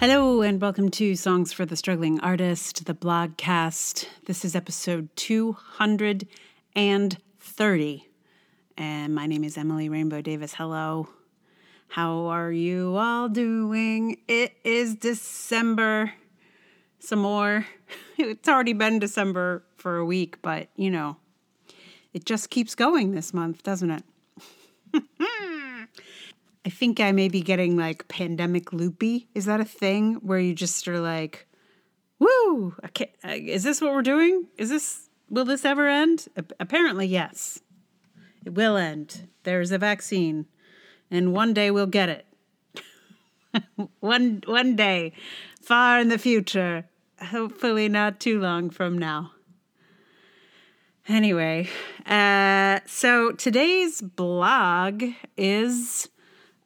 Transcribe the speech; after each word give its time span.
Hello, 0.00 0.40
and 0.40 0.60
welcome 0.62 0.88
to 0.92 1.14
Songs 1.14 1.52
for 1.52 1.66
the 1.66 1.76
Struggling 1.76 2.20
Artist, 2.20 2.86
the 2.86 2.94
blogcast. 2.94 4.06
This 4.24 4.46
is 4.46 4.56
episode 4.56 5.14
230. 5.16 8.08
And 8.78 9.14
my 9.14 9.26
name 9.26 9.44
is 9.44 9.58
Emily 9.58 9.90
Rainbow 9.90 10.22
Davis. 10.22 10.54
Hello. 10.54 11.10
How 11.88 12.28
are 12.28 12.50
you 12.50 12.96
all 12.96 13.28
doing? 13.28 14.16
It 14.26 14.54
is 14.64 14.94
December. 14.94 16.14
Some 16.98 17.18
more. 17.18 17.66
It's 18.16 18.48
already 18.48 18.72
been 18.72 19.00
December 19.00 19.64
for 19.76 19.98
a 19.98 20.06
week, 20.06 20.40
but 20.40 20.70
you 20.76 20.90
know, 20.90 21.18
it 22.14 22.24
just 22.24 22.48
keeps 22.48 22.74
going 22.74 23.12
this 23.12 23.34
month, 23.34 23.62
doesn't 23.62 23.90
it? 23.90 24.04
I 26.64 26.70
think 26.70 27.00
I 27.00 27.12
may 27.12 27.28
be 27.28 27.40
getting 27.40 27.76
like 27.76 28.08
pandemic 28.08 28.72
loopy. 28.72 29.28
Is 29.34 29.46
that 29.46 29.60
a 29.60 29.64
thing 29.64 30.14
where 30.16 30.38
you 30.38 30.54
just 30.54 30.86
are 30.88 31.00
like, 31.00 31.46
woo, 32.18 32.74
uh, 32.82 32.88
is 33.24 33.62
this 33.62 33.80
what 33.80 33.92
we're 33.92 34.02
doing? 34.02 34.46
Is 34.58 34.68
this, 34.68 35.08
will 35.30 35.46
this 35.46 35.64
ever 35.64 35.88
end? 35.88 36.28
apparently, 36.58 37.06
yes. 37.06 37.60
It 38.44 38.54
will 38.54 38.76
end. 38.76 39.28
There's 39.44 39.72
a 39.72 39.78
vaccine, 39.78 40.46
and 41.10 41.32
one 41.32 41.52
day 41.52 41.70
we'll 41.70 41.86
get 41.86 42.08
it. 42.08 42.26
one, 44.00 44.42
one 44.46 44.76
day, 44.76 45.12
far 45.60 45.98
in 45.98 46.08
the 46.08 46.18
future, 46.18 46.86
hopefully 47.20 47.88
not 47.88 48.20
too 48.20 48.40
long 48.40 48.70
from 48.70 48.96
now. 48.96 49.32
Anyway, 51.08 51.68
uh, 52.06 52.80
so 52.86 53.32
today's 53.32 54.00
blog 54.00 55.02
is 55.36 56.08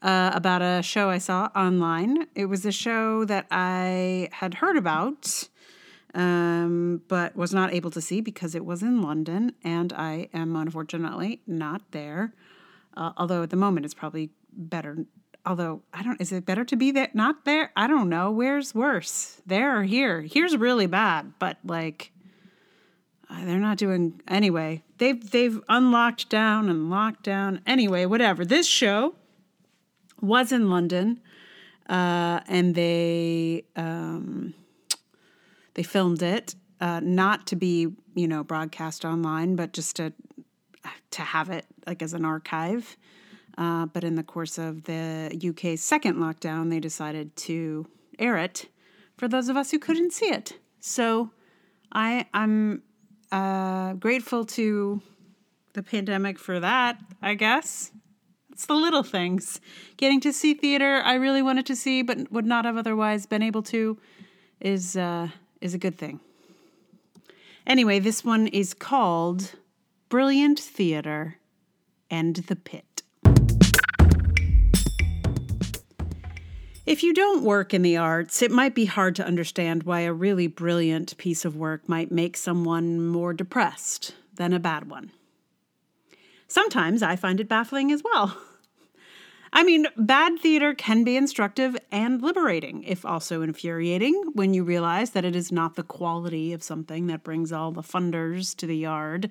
uh, 0.05 0.31
about 0.35 0.61
a 0.61 0.83
show 0.83 1.09
I 1.09 1.19
saw 1.19 1.49
online. 1.57 2.27
It 2.35 2.45
was 2.45 2.67
a 2.67 2.73
show 2.73 3.25
that 3.25 3.47
I 3.51 4.29
had 4.33 4.55
heard 4.55 4.77
about, 4.77 5.49
um, 6.13 7.01
but 7.09 7.35
was 7.35 7.55
not 7.55 7.73
able 7.73 7.91
to 7.91 8.03
see 8.03 8.21
because 8.21 8.55
it 8.55 8.67
was 8.67 8.83
in 8.83 9.01
London, 9.01 9.53
and 9.65 9.95
I 9.95 10.29
am 10.35 10.55
unfortunately 10.57 11.41
not 11.47 11.81
there. 11.93 12.35
Uh, 12.95 13.13
although 13.17 13.43
at 13.43 13.51
the 13.51 13.57
moment 13.57 13.87
it's 13.87 13.95
probably 13.95 14.31
better. 14.53 15.07
Although 15.47 15.83
I 15.93 16.03
don't, 16.03 16.21
is 16.21 16.33
it 16.33 16.45
better 16.45 16.67
to 16.67 16.77
be 16.77 16.91
there, 16.91 17.09
not 17.15 17.47
there? 17.47 17.73
I 17.75 17.87
don't 17.87 18.11
know. 18.11 18.31
Where's 18.31 18.75
worse, 18.75 19.41
there 19.47 19.81
or 19.81 19.83
here? 19.85 20.21
Here's 20.21 20.57
really 20.57 20.87
bad, 20.87 21.33
but 21.39 21.57
like 21.65 22.13
uh, 23.31 23.45
they're 23.47 23.59
not 23.59 23.79
doing 23.79 24.21
anyway. 24.29 24.83
They've 24.99 25.31
they've 25.31 25.61
unlocked 25.69 26.29
down 26.29 26.69
and 26.69 26.91
locked 26.91 27.23
down. 27.23 27.63
Anyway, 27.67 28.05
whatever. 28.05 28.45
This 28.45 28.67
show 28.67 29.15
was 30.25 30.53
in 30.53 30.71
London, 30.71 31.21
uh, 31.89 32.41
and 32.49 32.75
they 32.75 33.65
um, 33.77 34.55
they 35.75 35.83
filmed 35.83 36.23
it 36.23 36.55
uh, 36.81 37.01
not 37.03 37.47
to 37.49 37.57
be 37.57 37.89
you 38.15 38.29
know 38.29 38.43
broadcast 38.43 39.05
online, 39.05 39.57
but 39.57 39.73
just 39.73 39.97
to 39.97 40.13
to 41.11 41.23
have 41.23 41.51
it 41.51 41.67
like 41.87 42.03
as 42.03 42.15
an 42.15 42.25
archive. 42.25 42.97
Uh, 43.57 43.87
but 43.87 44.03
in 44.03 44.17
the 44.17 44.23
course 44.23 44.59
of 44.59 44.83
the 44.85 45.31
UK's 45.49 45.81
second 45.81 46.17
lockdown, 46.17 46.71
they 46.71 46.81
decided 46.81 47.37
to 47.37 47.87
air 48.19 48.37
it 48.37 48.69
for 49.17 49.29
those 49.29 49.49
of 49.49 49.57
us 49.57 49.71
who 49.71 49.79
couldn't 49.79 50.13
see 50.13 50.27
it. 50.27 50.59
So 50.81 51.31
I 51.93 52.27
I'm 52.35 52.83
uh, 53.31 53.95
grateful 53.95 54.45
to 54.45 55.01
the 55.73 55.83
pandemic 55.83 56.39
for 56.39 56.61
that, 56.61 57.01
I 57.23 57.35
guess. 57.35 57.93
It's 58.55 58.67
the 58.67 58.75
little 58.75 59.03
things. 59.03 59.61
Getting 59.97 60.21
to 60.21 60.33
see 60.33 60.55
theater 60.55 61.03
I 61.05 61.15
really 61.15 61.43
wanted 61.43 61.67
to 61.67 61.75
see 61.75 62.03
but 62.03 62.31
would 62.31 62.47
not 62.47 62.65
have 62.65 62.77
otherwise 62.77 63.27
been 63.27 63.43
able 63.43 63.65
to 63.65 63.99
is 64.61 64.97
uh, 64.97 65.31
is 65.61 65.75
a 65.75 65.79
good 65.79 65.99
thing. 65.99 66.21
Anyway, 67.67 67.99
this 67.99 68.25
one 68.25 68.47
is 68.47 68.73
called 68.73 69.57
Brilliant 70.09 70.61
Theater 70.61 71.39
and 72.09 72.37
the 72.37 72.55
Pit. 72.55 73.03
If 76.87 77.03
you 77.03 77.13
don't 77.13 77.43
work 77.43 77.75
in 77.75 77.83
the 77.83 77.97
arts, 77.97 78.41
it 78.41 78.53
might 78.53 78.77
be 78.77 78.85
hard 78.85 79.17
to 79.17 79.27
understand 79.27 79.83
why 79.83 80.03
a 80.03 80.13
really 80.13 80.47
brilliant 80.47 81.17
piece 81.19 81.45
of 81.45 81.57
work 81.57 81.89
might 81.89 82.13
make 82.13 82.37
someone 82.37 83.05
more 83.05 83.33
depressed 83.33 84.15
than 84.33 84.53
a 84.53 84.61
bad 84.61 84.89
one. 84.89 85.11
Sometimes 86.49 87.03
I 87.03 87.17
find 87.17 87.41
it 87.41 87.49
baffling 87.49 87.91
as 87.93 88.03
well. 88.05 88.37
I 89.53 89.63
mean, 89.63 89.87
bad 89.97 90.41
theater 90.41 90.75
can 90.75 91.05
be 91.05 91.17
instructive 91.17 91.77
and 91.93 92.21
liberating, 92.21 92.83
if 92.83 93.05
also 93.05 93.43
infuriating, 93.43 94.33
when 94.35 94.53
you 94.53 94.65
realize 94.65 95.11
that 95.11 95.25
it 95.25 95.37
is 95.37 95.53
not 95.53 95.77
the 95.77 95.85
quality 95.85 96.53
of 96.53 96.63
something 96.63 97.07
that 97.07 97.23
brings 97.23 97.53
all 97.53 97.71
the 97.71 97.83
funders 97.83 98.57
to 98.57 98.67
the 98.67 98.77
yard. 98.77 99.31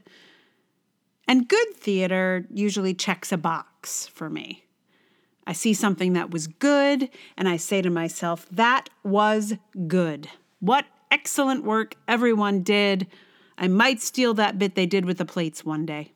And 1.27 1.49
good 1.49 1.75
theater 1.75 2.47
usually 2.53 2.93
checks 2.93 3.33
a 3.33 3.37
box 3.37 4.07
for 4.07 4.29
me. 4.29 4.63
I 5.45 5.51
see 5.51 5.73
something 5.73 6.13
that 6.13 6.31
was 6.31 6.47
good, 6.47 7.09
and 7.35 7.49
I 7.49 7.57
say 7.57 7.81
to 7.81 7.89
myself, 7.89 8.47
that 8.49 8.89
was 9.03 9.55
good. 9.87 10.29
What 10.61 10.85
excellent 11.13 11.63
work 11.63 11.95
everyone 12.07 12.63
did. 12.63 13.05
I 13.55 13.67
might 13.67 14.01
steal 14.01 14.33
that 14.33 14.57
bit 14.57 14.73
they 14.73 14.87
did 14.87 15.05
with 15.05 15.19
the 15.19 15.25
plates 15.25 15.63
one 15.63 15.85
day. 15.85 16.11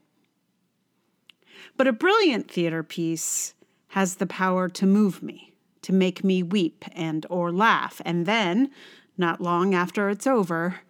But 1.77 1.87
a 1.87 1.93
brilliant 1.93 2.49
theater 2.49 2.83
piece 2.83 3.53
has 3.89 4.15
the 4.15 4.25
power 4.25 4.67
to 4.67 4.85
move 4.85 5.21
me, 5.21 5.53
to 5.83 5.93
make 5.93 6.23
me 6.23 6.43
weep 6.43 6.83
and 6.91 7.25
or 7.29 7.51
laugh, 7.51 8.01
and 8.03 8.25
then, 8.25 8.71
not 9.17 9.39
long 9.39 9.73
after 9.73 10.09
it's 10.09 10.27
over, 10.27 10.81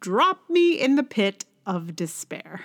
drop 0.00 0.48
me 0.48 0.80
in 0.80 0.96
the 0.96 1.02
pit 1.02 1.44
of 1.66 1.94
despair. 1.94 2.64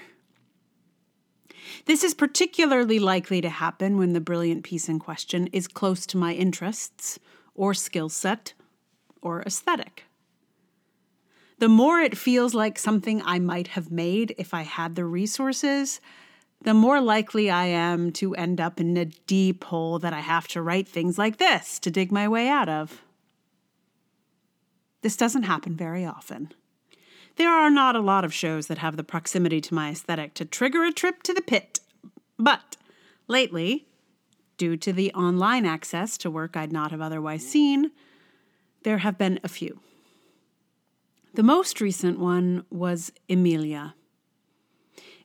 This 1.86 2.03
is 2.03 2.14
particularly 2.14 2.97
likely 3.00 3.42
to 3.42 3.50
happen 3.50 3.97
when 3.97 4.14
the 4.14 4.22
brilliant 4.22 4.64
piece 4.64 4.90
in 4.90 5.00
question 5.00 5.47
is 5.47 5.68
close 5.68 6.06
to 6.08 6.18
my 6.18 6.34
interests 6.34 7.20
or 7.53 7.74
skill 7.74 8.09
set 8.09 8.53
or 9.22 9.41
aesthetic. 9.41 10.06
The 11.59 11.70
more 11.70 12.00
it 12.00 12.18
feels 12.18 12.53
like 12.53 12.80
something 12.80 13.22
I 13.22 13.40
might 13.40 13.70
have 13.70 13.91
made 13.91 14.34
if 14.38 14.53
I 14.53 14.62
had 14.62 14.96
the 14.96 15.06
resources, 15.06 16.00
the 16.62 16.74
more 16.74 17.00
likely 17.00 17.50
I 17.50 17.66
am 17.66 18.12
to 18.14 18.36
end 18.36 18.59
up 18.59 18.80
in 18.80 18.97
a 18.97 19.06
deep 19.06 19.64
hole 19.66 20.00
that 20.00 20.14
I 20.14 20.20
have 20.20 20.47
to 20.50 20.62
write 20.62 20.88
things 20.88 21.18
like 21.18 21.38
this 21.38 21.80
to 21.80 21.92
dig 21.92 22.12
my 22.12 22.28
way 22.28 22.50
out 22.50 22.68
of. 22.68 23.02
This 25.02 25.16
doesn't 25.16 25.44
happen 25.44 25.75
very 25.75 26.06
often. 26.06 26.53
There 27.38 27.50
are 27.50 27.70
not 27.70 27.96
a 27.96 28.02
lot 28.02 28.25
of 28.25 28.34
shows 28.34 28.68
that 28.68 28.80
have 28.80 28.97
the 28.97 29.03
proximity 29.03 29.62
to 29.62 29.74
my 29.74 29.92
aesthetic 29.92 30.34
to 30.34 30.46
trigger 30.46 30.84
a 30.84 30.92
trip 30.92 31.24
to 31.24 31.34
the 31.34 31.42
pit. 31.42 31.80
But 32.38 32.76
lately, 33.30 33.88
due 34.58 34.76
to 34.76 34.91
the 34.91 35.14
online 35.14 35.66
access 35.66 36.18
to 36.18 36.30
work 36.30 36.58
I'd 36.58 36.74
not 36.74 36.91
have 36.91 37.00
otherwise 37.00 37.47
seen, 37.47 37.91
there 38.84 38.97
have 38.97 39.18
been 39.18 39.40
a 39.41 39.47
few. 39.47 39.80
The 41.36 41.44
most 41.44 41.80
recent 41.80 42.20
one 42.20 42.66
was 42.70 43.14
Emilia 43.30 43.94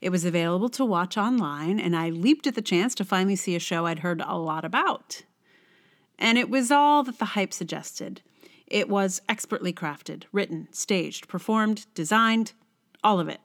it 0.04 0.12
was 0.12 0.26
available 0.26 0.68
to 0.68 0.84
watch 0.84 1.16
online, 1.16 1.80
and 1.80 1.96
I 1.96 2.10
leaped 2.10 2.46
at 2.46 2.54
the 2.54 2.60
chance 2.60 2.94
to 2.96 3.06
finally 3.06 3.36
see 3.36 3.56
a 3.56 3.58
show 3.58 3.86
I'd 3.86 4.00
heard 4.00 4.20
a 4.20 4.36
lot 4.36 4.62
about. 4.62 5.22
And 6.18 6.36
it 6.36 6.50
was 6.50 6.70
all 6.70 7.02
that 7.04 7.18
the 7.18 7.24
hype 7.24 7.54
suggested. 7.54 8.20
It 8.66 8.90
was 8.90 9.22
expertly 9.30 9.72
crafted, 9.72 10.24
written, 10.30 10.68
staged, 10.72 11.26
performed, 11.26 11.86
designed, 11.94 12.52
all 13.02 13.18
of 13.18 13.30
it. 13.30 13.40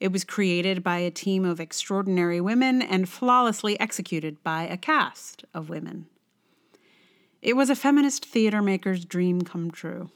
It 0.00 0.12
was 0.12 0.24
created 0.24 0.82
by 0.82 1.00
a 1.00 1.10
team 1.10 1.44
of 1.44 1.60
extraordinary 1.60 2.40
women 2.40 2.80
and 2.80 3.06
flawlessly 3.06 3.78
executed 3.78 4.42
by 4.42 4.62
a 4.62 4.78
cast 4.78 5.44
of 5.52 5.68
women. 5.68 6.06
It 7.42 7.54
was 7.54 7.68
a 7.68 7.76
feminist 7.76 8.24
theater 8.24 8.62
maker's 8.62 9.04
dream 9.04 9.42
come 9.42 9.70
true. 9.70 10.08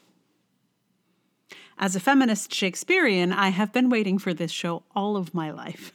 As 1.78 1.96
a 1.96 2.00
feminist 2.00 2.52
Shakespearean, 2.54 3.32
I 3.32 3.48
have 3.48 3.72
been 3.72 3.90
waiting 3.90 4.18
for 4.18 4.32
this 4.32 4.52
show 4.52 4.84
all 4.94 5.16
of 5.16 5.34
my 5.34 5.50
life. 5.50 5.92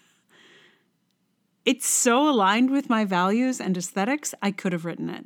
It's 1.66 1.88
so 1.88 2.30
aligned 2.30 2.72
with 2.72 2.90
my 2.90 3.06
values 3.06 3.62
and 3.62 3.78
aesthetics, 3.78 4.34
I 4.42 4.52
could 4.52 4.74
have 4.74 4.86
written 4.86 5.10
it. 5.10 5.26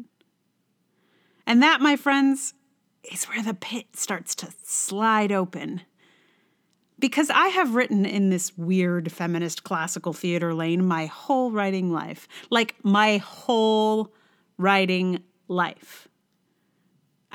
And 1.48 1.62
that, 1.64 1.82
my 1.82 1.96
friends, 1.96 2.54
is 3.12 3.26
where 3.26 3.44
the 3.44 3.54
pit 3.54 3.88
starts 3.96 4.36
to 4.36 4.50
slide 4.64 5.32
open. 5.32 5.82
Because 7.00 7.30
I 7.30 7.48
have 7.48 7.76
written 7.76 8.06
in 8.06 8.30
this 8.30 8.58
weird 8.58 9.12
feminist 9.12 9.64
classical 9.64 10.14
theater 10.14 10.54
lane 10.54 10.86
my 10.86 11.08
whole 11.08 11.52
writing 11.52 11.92
life. 11.92 12.28
Like 12.50 12.76
my 12.84 13.18
whole 13.18 14.14
writing 14.58 15.24
life. 15.48 16.08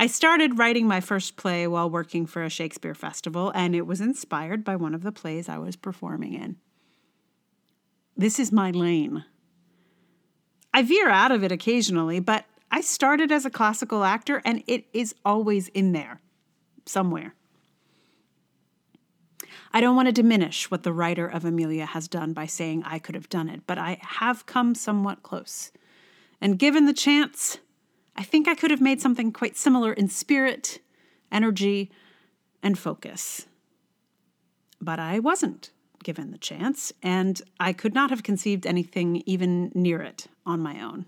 I 0.00 0.06
started 0.06 0.58
writing 0.58 0.86
my 0.86 1.00
first 1.00 1.36
play 1.36 1.66
while 1.66 1.90
working 1.90 2.24
for 2.24 2.44
a 2.44 2.48
Shakespeare 2.48 2.94
festival, 2.94 3.50
and 3.54 3.74
it 3.74 3.84
was 3.84 4.00
inspired 4.00 4.62
by 4.62 4.76
one 4.76 4.94
of 4.94 5.02
the 5.02 5.10
plays 5.10 5.48
I 5.48 5.58
was 5.58 5.74
performing 5.74 6.34
in. 6.34 6.56
This 8.16 8.38
is 8.38 8.52
my 8.52 8.70
lane. 8.70 9.24
I 10.72 10.82
veer 10.82 11.08
out 11.08 11.32
of 11.32 11.42
it 11.42 11.50
occasionally, 11.50 12.20
but 12.20 12.44
I 12.70 12.80
started 12.80 13.32
as 13.32 13.44
a 13.44 13.50
classical 13.50 14.04
actor 14.04 14.40
and 14.44 14.62
it 14.66 14.84
is 14.92 15.14
always 15.24 15.68
in 15.68 15.92
there 15.92 16.20
somewhere. 16.86 17.34
I 19.72 19.80
don't 19.80 19.96
want 19.96 20.06
to 20.06 20.12
diminish 20.12 20.70
what 20.70 20.82
the 20.82 20.92
writer 20.92 21.26
of 21.26 21.44
Emilia 21.44 21.86
has 21.86 22.08
done 22.08 22.32
by 22.32 22.46
saying 22.46 22.82
I 22.84 22.98
could 22.98 23.14
have 23.14 23.28
done 23.28 23.48
it, 23.48 23.62
but 23.66 23.78
I 23.78 23.98
have 24.00 24.46
come 24.46 24.74
somewhat 24.74 25.22
close. 25.22 25.72
And 26.40 26.58
given 26.58 26.86
the 26.86 26.92
chance, 26.92 27.58
I 28.18 28.24
think 28.24 28.48
I 28.48 28.56
could 28.56 28.72
have 28.72 28.80
made 28.80 29.00
something 29.00 29.30
quite 29.30 29.56
similar 29.56 29.92
in 29.92 30.08
spirit, 30.08 30.80
energy, 31.30 31.88
and 32.64 32.76
focus. 32.76 33.46
But 34.80 34.98
I 34.98 35.20
wasn't 35.20 35.70
given 36.02 36.32
the 36.32 36.38
chance, 36.38 36.92
and 37.00 37.40
I 37.60 37.72
could 37.72 37.94
not 37.94 38.10
have 38.10 38.24
conceived 38.24 38.66
anything 38.66 39.22
even 39.24 39.70
near 39.72 40.02
it 40.02 40.26
on 40.44 40.58
my 40.58 40.82
own. 40.82 41.06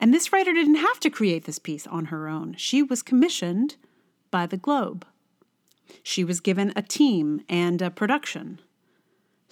And 0.00 0.12
this 0.12 0.32
writer 0.32 0.52
didn't 0.52 0.76
have 0.76 0.98
to 0.98 1.10
create 1.10 1.44
this 1.44 1.60
piece 1.60 1.86
on 1.86 2.06
her 2.06 2.26
own. 2.26 2.56
She 2.56 2.82
was 2.82 3.00
commissioned 3.00 3.76
by 4.32 4.46
the 4.46 4.56
Globe. 4.56 5.06
She 6.02 6.24
was 6.24 6.40
given 6.40 6.72
a 6.74 6.82
team 6.82 7.42
and 7.48 7.80
a 7.80 7.90
production. 7.90 8.58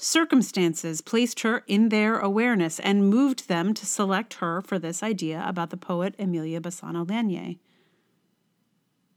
Circumstances 0.01 1.01
placed 1.01 1.41
her 1.41 1.65
in 1.67 1.89
their 1.89 2.21
awareness 2.21 2.79
and 2.79 3.11
moved 3.11 3.49
them 3.49 3.75
to 3.75 3.85
select 3.85 4.35
her 4.35 4.63
for 4.63 4.79
this 4.79 5.03
idea 5.03 5.45
about 5.45 5.71
the 5.71 5.77
poet 5.77 6.15
Emilia 6.21 6.61
Bassano 6.61 7.07
Lanier. 7.07 7.57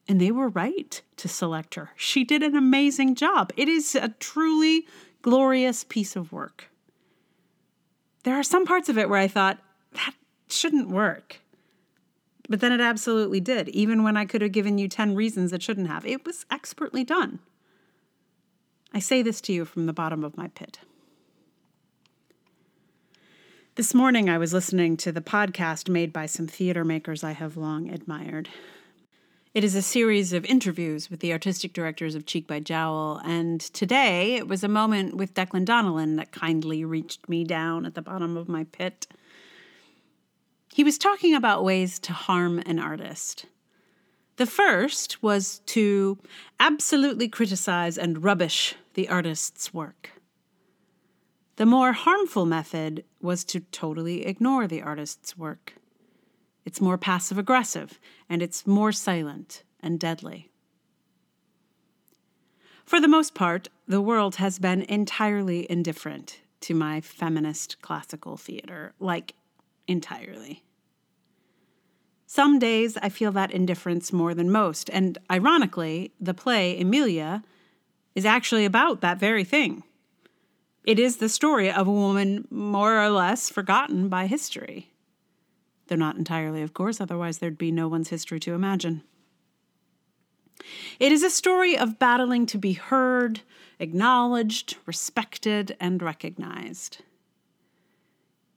And 0.08 0.20
they 0.20 0.32
were 0.32 0.50
right 0.50 1.00
to 1.18 1.28
select 1.28 1.76
her. 1.76 1.92
She 1.96 2.24
did 2.24 2.42
an 2.42 2.56
amazing 2.56 3.14
job. 3.14 3.54
It 3.56 3.70
is 3.70 3.94
a 3.94 4.10
truly 4.20 4.88
glorious 5.22 5.84
piece 5.84 6.16
of 6.16 6.32
work. 6.32 6.72
There 8.24 8.34
are 8.34 8.44
some 8.44 8.66
parts 8.66 8.90
of 8.90 8.98
it 8.98 9.08
where 9.08 9.20
I 9.20 9.28
thought, 9.28 9.60
that 9.94 10.16
shouldn't 10.48 10.90
work. 10.90 11.42
But 12.50 12.60
then 12.60 12.72
it 12.72 12.82
absolutely 12.82 13.40
did, 13.40 13.70
even 13.70 14.02
when 14.02 14.18
I 14.18 14.26
could 14.26 14.42
have 14.42 14.52
given 14.52 14.80
you 14.80 14.88
10 14.88 15.14
reasons 15.14 15.54
it 15.54 15.62
shouldn't 15.62 15.90
have. 15.90 16.08
It 16.08 16.26
was 16.26 16.44
expertly 16.50 17.04
done. 17.04 17.38
I 18.94 19.00
say 19.00 19.22
this 19.22 19.40
to 19.42 19.54
you 19.54 19.64
from 19.64 19.86
the 19.86 19.94
bottom 19.94 20.24
of 20.24 20.36
my 20.36 20.50
pit. 20.50 20.80
This 23.76 23.94
morning, 23.94 24.30
I 24.30 24.38
was 24.38 24.52
listening 24.52 24.98
to 24.98 25.14
the 25.14 25.22
podcast 25.22 25.88
made 25.88 26.12
by 26.12 26.26
some 26.26 26.46
theater 26.46 26.84
makers 26.84 27.24
I 27.24 27.32
have 27.32 27.56
long 27.56 27.90
admired. 27.90 28.50
It 29.54 29.64
is 29.64 29.76
a 29.76 29.82
series 29.82 30.34
of 30.34 30.44
interviews 30.44 31.10
with 31.10 31.22
the 31.22 31.32
artistic 31.32 31.72
directors 31.72 32.16
of 32.16 32.26
Cheek 32.26 32.48
by 32.48 32.60
Jowl, 32.60 33.22
and 33.24 33.62
today 33.62 34.36
it 34.36 34.50
was 34.50 34.62
a 34.62 34.68
moment 34.68 35.16
with 35.16 35.34
Declan 35.34 35.66
Donnellan 35.66 36.18
that 36.18 36.34
kindly 36.34 36.84
reached 36.84 37.30
me 37.30 37.46
down 37.46 37.86
at 37.86 37.96
the 37.96 38.02
bottom 38.02 38.36
of 38.36 38.50
my 38.50 38.66
pit. 38.66 39.08
He 40.74 40.84
was 40.84 40.98
talking 40.98 41.34
about 41.34 41.64
ways 41.64 41.98
to 42.00 42.12
harm 42.12 42.60
an 42.66 42.78
artist. 42.78 43.46
The 44.36 44.46
first 44.46 45.24
was 45.24 45.60
to 45.68 46.18
absolutely 46.60 47.30
criticize 47.30 47.98
and 47.98 48.24
rubbish 48.24 48.76
the 48.94 49.10
artist's 49.10 49.74
work. 49.74 50.12
The 51.58 51.66
more 51.66 51.94
harmful 51.94 52.46
method 52.46 53.04
was 53.22 53.44
to 53.46 53.60
totally 53.60 54.26
ignore 54.26 54.68
the 54.68 54.82
artist's 54.82 55.38
work. 55.38 55.76
It's 56.66 56.82
more 56.82 56.98
passive 56.98 57.38
aggressive 57.38 58.00
and 58.30 58.42
it's 58.42 58.66
more 58.66 58.92
silent 58.92 59.64
and 59.80 60.00
deadly. 60.00 60.50
For 62.86 63.00
the 63.00 63.08
most 63.08 63.34
part, 63.34 63.70
the 63.88 64.02
world 64.02 64.36
has 64.36 64.60
been 64.60 64.82
entirely 64.84 65.70
indifferent 65.70 66.40
to 66.62 66.74
my 66.74 67.02
feminist 67.02 67.82
classical 67.82 68.38
theater, 68.38 68.94
like 69.00 69.34
entirely. 69.88 70.64
Some 72.26 72.60
days 72.60 72.98
I 73.02 73.10
feel 73.10 73.32
that 73.34 73.52
indifference 73.52 74.14
more 74.14 74.34
than 74.34 74.52
most, 74.52 74.90
and 74.90 75.18
ironically, 75.30 76.14
the 76.20 76.34
play 76.34 76.80
Emilia 76.80 77.44
is 78.16 78.26
actually 78.26 78.66
about 78.66 79.02
that 79.02 79.20
very 79.20 79.44
thing. 79.44 79.84
It 80.84 81.00
is 81.00 81.18
the 81.18 81.30
story 81.30 81.72
of 81.72 81.88
a 81.88 81.92
woman 81.92 82.48
more 82.50 83.02
or 83.02 83.10
less 83.10 83.50
forgotten 83.50 84.10
by 84.10 84.28
history. 84.28 84.92
Though 85.88 85.96
not 85.96 86.18
entirely, 86.18 86.62
of 86.64 86.74
course, 86.74 87.00
otherwise 87.00 87.38
there'd 87.38 87.58
be 87.58 87.72
no 87.72 87.88
one's 87.88 88.10
history 88.10 88.40
to 88.42 88.54
imagine. 88.54 89.04
It 91.00 91.12
is 91.12 91.24
a 91.24 91.30
story 91.30 91.78
of 91.78 92.00
battling 92.00 92.46
to 92.48 92.58
be 92.58 92.74
heard, 92.74 93.42
acknowledged, 93.80 94.78
respected, 94.86 95.76
and 95.80 96.02
recognized. 96.02 97.02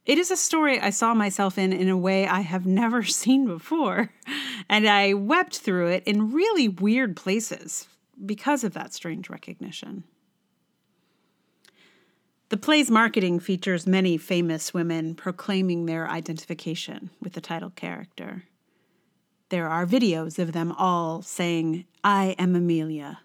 It 0.07 0.19
is 0.19 0.31
a 0.31 0.37
story 0.37 0.79
I 0.79 0.91
saw 0.91 1.15
myself 1.15 1.57
in 1.57 1.73
in 1.73 1.89
a 1.89 1.97
way 1.97 2.27
I 2.27 2.41
have 2.41 2.67
never 2.67 3.03
seen 3.05 3.47
before, 3.47 4.11
and 4.69 4.87
I 4.87 5.15
wept 5.15 5.59
through 5.59 5.89
it 5.89 6.05
in 6.05 6.33
really 6.33 6.69
weird 6.69 7.17
places 7.17 7.89
because 8.25 8.65
of 8.65 8.75
that 8.75 8.93
strange 8.93 9.29
recognition. 9.29 10.05
The 12.51 12.57
play's 12.57 12.91
marketing 12.91 13.41
features 13.41 13.87
many 13.87 14.17
famous 14.17 14.73
women 14.73 15.15
proclaiming 15.15 15.87
their 15.87 16.09
identification 16.09 17.11
with 17.21 17.33
the 17.33 17.41
title 17.41 17.71
character. 17.71 18.45
There 19.49 19.69
are 19.69 19.87
videos 19.87 20.39
of 20.39 20.53
them 20.53 20.73
all 20.73 21.23
saying, 21.23 21.87
I 22.03 22.35
am 22.39 22.55
Emilia. 22.55 23.21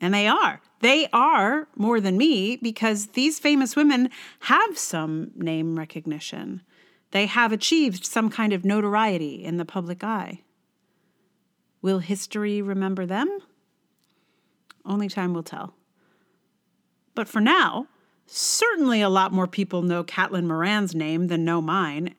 And 0.00 0.12
they 0.12 0.28
are. 0.28 0.60
They 0.80 1.08
are 1.12 1.68
more 1.74 2.00
than 2.00 2.18
me 2.18 2.56
because 2.56 3.08
these 3.08 3.38
famous 3.38 3.74
women 3.74 4.10
have 4.40 4.76
some 4.76 5.30
name 5.34 5.78
recognition. 5.78 6.62
They 7.12 7.26
have 7.26 7.52
achieved 7.52 8.04
some 8.04 8.28
kind 8.28 8.52
of 8.52 8.64
notoriety 8.64 9.42
in 9.42 9.56
the 9.56 9.64
public 9.64 10.04
eye. 10.04 10.42
Will 11.82 11.98
history 11.98 12.62
remember 12.62 13.06
them? 13.06 13.38
Only 14.84 15.08
time 15.08 15.34
will 15.34 15.42
tell. 15.42 15.74
But 17.14 17.28
for 17.28 17.40
now, 17.40 17.88
certainly 18.26 19.00
a 19.00 19.08
lot 19.08 19.32
more 19.32 19.46
people 19.46 19.82
know 19.82 20.04
Caitlin 20.04 20.46
Moran's 20.46 20.94
name 20.94 21.28
than 21.28 21.44
know 21.44 21.60
mine. 21.60 22.14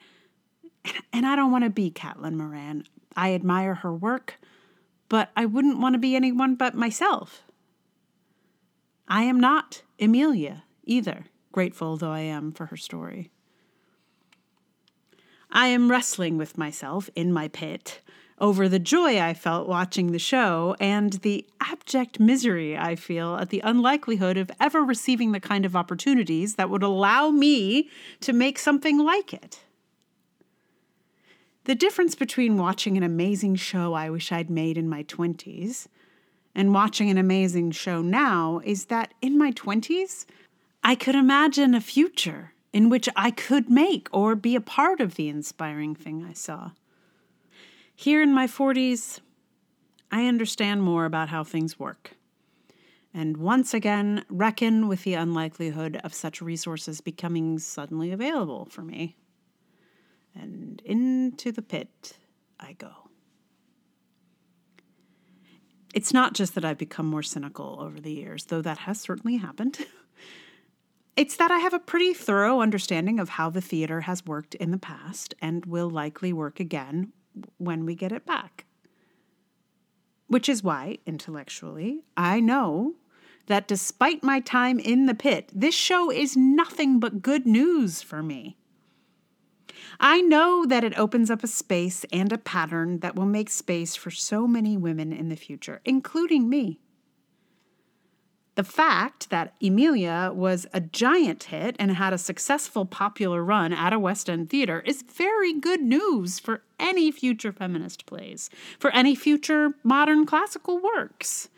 And 1.12 1.26
I 1.26 1.36
don't 1.36 1.52
want 1.52 1.64
to 1.64 1.70
be 1.70 1.92
Caitlin 1.92 2.36
Moran. 2.36 2.84
I 3.16 3.34
admire 3.34 3.76
her 3.76 3.94
work, 3.94 4.36
but 5.10 5.32
I 5.36 5.46
wouldn't 5.46 5.80
want 5.80 5.94
to 5.94 6.00
be 6.00 6.16
anyone 6.16 6.56
but 6.56 6.76
myself. 6.76 7.44
I 9.08 9.24
am 9.24 9.40
not 9.40 9.82
Emilia 10.00 10.64
either, 10.84 11.26
grateful 11.52 11.98
though 11.98 12.12
I 12.12 12.22
am 12.22 12.52
for 12.52 12.68
her 12.68 12.78
story. 12.78 13.32
I 15.50 15.68
am 15.68 15.90
wrestling 15.90 16.38
with 16.38 16.58
myself 16.58 17.10
in 17.16 17.32
my 17.32 17.48
pit 17.48 18.02
over 18.40 18.70
the 18.70 18.80
joy 18.80 19.20
I 19.20 19.34
felt 19.34 19.68
watching 19.68 20.12
the 20.12 20.20
show 20.20 20.76
and 20.80 21.14
the 21.14 21.46
abject 21.60 22.20
misery 22.20 22.78
I 22.78 22.96
feel 22.96 23.36
at 23.36 23.50
the 23.50 23.62
unlikelihood 23.62 24.38
of 24.38 24.52
ever 24.60 24.84
receiving 24.84 25.32
the 25.32 25.40
kind 25.40 25.66
of 25.66 25.76
opportunities 25.76 26.56
that 26.56 26.70
would 26.70 26.84
allow 26.84 27.30
me 27.30 27.90
to 28.22 28.34
make 28.34 28.60
something 28.60 29.00
like 29.00 29.34
it. 29.34 29.62
The 31.64 31.76
difference 31.76 32.16
between 32.16 32.58
watching 32.58 32.96
an 32.96 33.04
amazing 33.04 33.56
show 33.56 33.94
I 33.94 34.10
wish 34.10 34.32
I'd 34.32 34.50
made 34.50 34.78
in 34.78 34.88
my 34.88 35.04
20s 35.04 35.88
and 36.56 36.74
watching 36.74 37.10
an 37.10 37.18
amazing 37.18 37.72
show 37.72 38.02
now 38.02 38.62
is 38.64 38.86
that 38.86 39.14
in 39.22 39.38
my 39.38 39.52
20s, 39.52 40.26
I 40.84 40.96
could 40.96 41.16
imagine 41.16 41.76
a 41.76 41.82
future 41.82 42.54
in 42.72 42.90
which 42.90 43.10
I 43.16 43.32
could 43.32 43.70
make 43.70 44.08
or 44.12 44.36
be 44.36 44.56
a 44.56 44.62
part 44.62 45.02
of 45.02 45.16
the 45.16 45.28
inspiring 45.28 45.96
thing 45.96 46.26
I 46.28 46.34
saw. 46.34 46.72
Here 48.00 48.22
in 48.22 48.32
my 48.32 48.46
40s, 48.46 49.22
I 50.12 50.28
understand 50.28 50.84
more 50.84 51.06
about 51.06 51.30
how 51.30 51.44
things 51.44 51.80
work. 51.80 52.12
And 53.12 53.38
once 53.38 53.74
again, 53.74 54.24
reckon 54.30 54.88
with 54.88 55.04
the 55.04 55.16
unlikelihood 55.16 56.00
of 56.04 56.14
such 56.14 56.40
resources 56.40 57.02
becoming 57.02 57.58
suddenly 57.58 58.12
available 58.12 58.66
for 58.70 58.84
me. 58.84 59.18
And 60.36 60.80
into 60.86 61.52
the 61.52 61.64
pit 61.64 62.20
I 62.60 62.74
go. 62.74 63.10
It's 65.92 66.14
not 66.14 66.36
just 66.36 66.54
that 66.54 66.64
I've 66.64 66.78
become 66.78 67.08
more 67.08 67.24
cynical 67.24 67.80
over 67.82 68.00
the 68.00 68.14
years, 68.14 68.46
though 68.46 68.62
that 68.62 68.78
has 68.78 69.02
certainly 69.02 69.38
happened. 69.38 69.80
It's 71.16 71.38
that 71.38 71.50
I 71.50 71.58
have 71.58 71.74
a 71.74 71.80
pretty 71.80 72.14
thorough 72.14 72.62
understanding 72.62 73.20
of 73.20 73.30
how 73.30 73.50
the 73.50 73.60
theater 73.60 74.02
has 74.02 74.24
worked 74.24 74.54
in 74.54 74.70
the 74.70 74.78
past 74.78 75.34
and 75.42 75.66
will 75.66 75.90
likely 75.90 76.32
work 76.32 76.60
again 76.60 77.12
when 77.58 77.86
we 77.86 77.96
get 77.96 78.12
it 78.12 78.26
back. 78.26 78.66
Which 80.28 80.50
is 80.50 80.64
why, 80.64 80.98
intellectually, 81.06 82.04
I 82.18 82.40
know 82.40 82.96
that 83.48 83.68
despite 83.68 84.24
my 84.24 84.40
time 84.40 84.80
in 84.80 85.06
the 85.06 85.16
pit, 85.16 85.50
this 85.54 85.76
show 85.76 86.12
is 86.12 86.36
nothing 86.36 87.00
but 87.00 87.22
good 87.22 87.46
news 87.46 88.02
for 88.02 88.22
me. 88.22 88.58
I 90.00 90.22
know 90.22 90.66
that 90.66 90.84
it 90.84 90.98
opens 90.98 91.32
up 91.32 91.44
a 91.44 91.48
space 91.48 92.06
and 92.12 92.32
a 92.32 92.38
pattern 92.38 93.00
that 93.00 93.16
will 93.16 93.26
make 93.26 93.50
space 93.50 93.96
for 93.96 94.12
so 94.12 94.48
many 94.48 94.78
women 94.78 95.14
in 95.14 95.30
the 95.30 95.36
future, 95.36 95.82
including 95.86 96.50
me. 96.50 96.80
The 98.58 98.64
fact 98.64 99.30
that 99.30 99.54
Emilia 99.62 100.32
was 100.34 100.66
a 100.74 100.82
giant 100.82 101.44
hit 101.44 101.76
and 101.78 101.92
had 101.92 102.12
a 102.12 102.18
successful 102.18 102.88
popular 102.88 103.44
run 103.44 103.72
at 103.72 103.94
a 103.94 104.00
West 104.00 104.28
End 104.32 104.50
theater 104.50 104.82
is 104.84 105.04
very 105.04 105.54
good 105.54 105.84
news 105.84 106.40
for 106.40 106.64
any 106.80 107.12
future 107.12 107.52
feminist 107.52 108.08
plays, 108.08 108.50
for 108.80 108.90
any 108.96 109.14
future 109.14 109.76
modern 109.84 110.26
classical 110.26 110.80
works. 110.82 111.50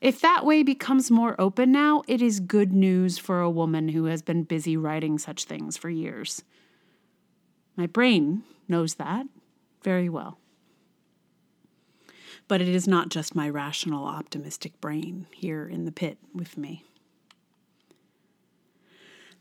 If 0.00 0.20
that 0.20 0.46
way 0.46 0.62
becomes 0.62 1.10
more 1.10 1.34
open 1.36 1.72
now, 1.72 2.04
it 2.06 2.22
is 2.22 2.38
good 2.38 2.72
news 2.72 3.18
for 3.18 3.40
a 3.40 3.50
woman 3.50 3.88
who 3.88 4.04
has 4.04 4.22
been 4.22 4.44
busy 4.44 4.76
writing 4.76 5.18
such 5.18 5.46
things 5.46 5.76
for 5.76 5.90
years. 5.90 6.44
My 7.74 7.88
brain 7.88 8.44
knows 8.68 8.94
that 8.94 9.26
very 9.82 10.08
well. 10.08 10.38
But 12.48 12.60
it 12.62 12.68
is 12.68 12.88
not 12.88 13.10
just 13.10 13.34
my 13.34 13.48
rational, 13.48 14.06
optimistic 14.06 14.80
brain 14.80 15.26
here 15.32 15.68
in 15.68 15.84
the 15.84 15.92
pit 15.92 16.18
with 16.34 16.56
me. 16.56 16.84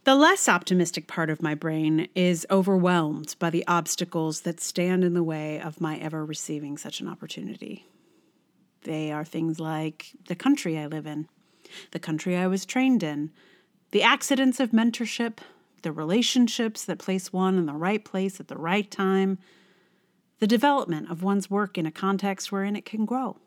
The 0.04 0.16
less 0.16 0.48
optimistic 0.48 1.08
part 1.08 1.30
of 1.30 1.42
my 1.42 1.54
brain 1.54 2.08
is 2.16 2.48
overwhelmed 2.50 3.36
by 3.40 3.50
the 3.50 3.68
obstacles 3.68 4.42
that 4.42 4.62
stand 4.62 5.04
in 5.04 5.14
the 5.14 5.24
way 5.24 5.60
of 5.60 5.82
my 5.82 5.98
ever 5.98 6.24
receiving 6.24 6.78
such 6.78 7.02
an 7.02 7.10
opportunity. 7.10 7.86
They 8.84 9.12
are 9.12 9.26
things 9.26 9.60
like 9.60 10.12
the 10.28 10.36
country 10.36 10.80
I 10.80 10.86
live 10.86 11.06
in, 11.06 11.28
the 11.92 12.00
country 12.00 12.38
I 12.38 12.48
was 12.48 12.66
trained 12.66 13.04
in, 13.04 13.32
the 13.92 14.02
accidents 14.02 14.62
of 14.62 14.72
mentorship, 14.72 15.40
the 15.82 15.92
relationships 15.92 16.86
that 16.86 17.00
place 17.00 17.34
one 17.34 17.58
in 17.58 17.66
the 17.66 17.74
right 17.74 18.06
place 18.06 18.40
at 18.40 18.48
the 18.48 18.58
right 18.58 18.90
time, 18.90 19.40
the 20.40 20.48
development 20.48 21.10
of 21.10 21.24
one's 21.24 21.50
work 21.50 21.78
in 21.78 21.86
a 21.86 21.92
context 21.92 22.52
wherein 22.52 22.76
it 22.76 22.86
can 22.86 23.06
grow, 23.06 23.38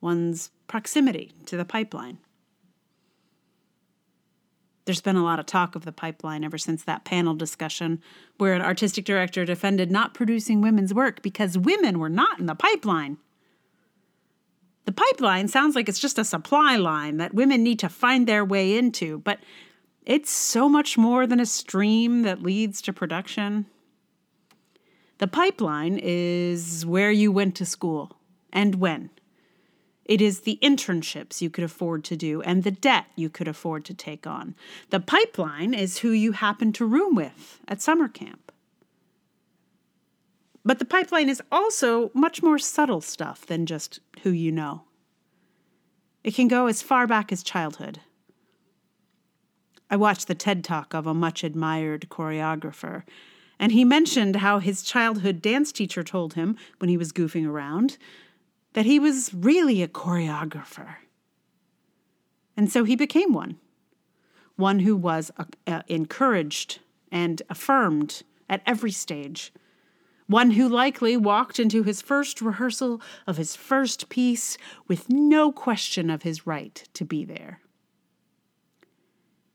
one's 0.00 0.50
proximity 0.66 1.32
to 1.46 1.56
the 1.56 1.64
pipeline. 1.64 2.18
There's 4.84 5.00
been 5.00 5.16
a 5.16 5.24
lot 5.24 5.38
of 5.38 5.46
talk 5.46 5.74
of 5.74 5.84
the 5.84 5.92
pipeline 5.92 6.44
ever 6.44 6.58
since 6.58 6.84
that 6.84 7.04
panel 7.04 7.34
discussion 7.34 8.02
where 8.36 8.52
an 8.52 8.60
artistic 8.60 9.04
director 9.04 9.44
defended 9.44 9.90
not 9.90 10.12
producing 10.12 10.60
women's 10.60 10.92
work 10.92 11.22
because 11.22 11.56
women 11.56 11.98
were 11.98 12.10
not 12.10 12.38
in 12.38 12.46
the 12.46 12.54
pipeline. 12.54 13.16
The 14.84 14.92
pipeline 14.92 15.48
sounds 15.48 15.74
like 15.74 15.88
it's 15.88 15.98
just 15.98 16.18
a 16.18 16.24
supply 16.24 16.76
line 16.76 17.16
that 17.16 17.32
women 17.32 17.62
need 17.62 17.78
to 17.78 17.88
find 17.88 18.26
their 18.26 18.44
way 18.44 18.76
into, 18.76 19.20
but 19.20 19.38
it's 20.04 20.30
so 20.30 20.68
much 20.68 20.98
more 20.98 21.26
than 21.26 21.40
a 21.40 21.46
stream 21.46 22.22
that 22.22 22.42
leads 22.42 22.82
to 22.82 22.92
production. 22.92 23.64
The 25.18 25.26
pipeline 25.26 25.98
is 26.02 26.84
where 26.84 27.10
you 27.10 27.30
went 27.30 27.54
to 27.56 27.66
school 27.66 28.18
and 28.52 28.76
when. 28.76 29.10
It 30.04 30.20
is 30.20 30.40
the 30.40 30.58
internships 30.62 31.40
you 31.40 31.48
could 31.48 31.64
afford 31.64 32.04
to 32.04 32.16
do 32.16 32.42
and 32.42 32.62
the 32.62 32.70
debt 32.70 33.06
you 33.16 33.30
could 33.30 33.48
afford 33.48 33.84
to 33.86 33.94
take 33.94 34.26
on. 34.26 34.54
The 34.90 35.00
pipeline 35.00 35.72
is 35.72 35.98
who 35.98 36.10
you 36.10 36.32
happen 36.32 36.72
to 36.74 36.84
room 36.84 37.14
with 37.14 37.60
at 37.66 37.80
summer 37.80 38.08
camp. 38.08 38.52
But 40.64 40.78
the 40.78 40.84
pipeline 40.84 41.28
is 41.28 41.42
also 41.52 42.10
much 42.14 42.42
more 42.42 42.58
subtle 42.58 43.00
stuff 43.00 43.46
than 43.46 43.66
just 43.66 44.00
who 44.22 44.30
you 44.30 44.50
know. 44.50 44.82
It 46.22 46.34
can 46.34 46.48
go 46.48 46.66
as 46.66 46.82
far 46.82 47.06
back 47.06 47.30
as 47.32 47.42
childhood. 47.42 48.00
I 49.90 49.96
watched 49.96 50.26
the 50.26 50.34
TED 50.34 50.64
talk 50.64 50.94
of 50.94 51.06
a 51.06 51.14
much 51.14 51.44
admired 51.44 52.06
choreographer 52.10 53.04
and 53.64 53.72
he 53.72 53.82
mentioned 53.82 54.36
how 54.36 54.58
his 54.58 54.82
childhood 54.82 55.40
dance 55.40 55.72
teacher 55.72 56.02
told 56.02 56.34
him 56.34 56.54
when 56.76 56.90
he 56.90 56.98
was 56.98 57.14
goofing 57.14 57.48
around 57.48 57.96
that 58.74 58.84
he 58.84 58.98
was 58.98 59.32
really 59.32 59.82
a 59.82 59.88
choreographer. 59.88 60.96
And 62.58 62.70
so 62.70 62.84
he 62.84 62.94
became 62.94 63.32
one, 63.32 63.56
one 64.56 64.80
who 64.80 64.94
was 64.94 65.30
uh, 65.38 65.44
uh, 65.66 65.80
encouraged 65.88 66.80
and 67.10 67.40
affirmed 67.48 68.22
at 68.50 68.60
every 68.66 68.90
stage, 68.90 69.50
one 70.26 70.50
who 70.50 70.68
likely 70.68 71.16
walked 71.16 71.58
into 71.58 71.84
his 71.84 72.02
first 72.02 72.42
rehearsal 72.42 73.00
of 73.26 73.38
his 73.38 73.56
first 73.56 74.10
piece 74.10 74.58
with 74.88 75.08
no 75.08 75.50
question 75.50 76.10
of 76.10 76.20
his 76.20 76.46
right 76.46 76.86
to 76.92 77.06
be 77.06 77.24
there. 77.24 77.60